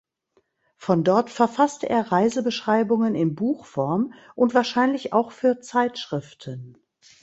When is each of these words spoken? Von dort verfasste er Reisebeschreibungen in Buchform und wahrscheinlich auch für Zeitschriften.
Von 0.77 1.03
dort 1.03 1.29
verfasste 1.29 1.87
er 1.87 2.11
Reisebeschreibungen 2.11 3.13
in 3.13 3.35
Buchform 3.35 4.13
und 4.33 4.55
wahrscheinlich 4.55 5.13
auch 5.13 5.31
für 5.31 5.59
Zeitschriften. 5.59 6.79